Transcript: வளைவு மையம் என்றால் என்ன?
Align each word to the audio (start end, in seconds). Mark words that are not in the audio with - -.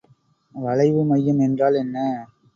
வளைவு 0.55 1.03
மையம் 1.03 1.39
என்றால் 1.39 1.75
என்ன? 1.75 1.97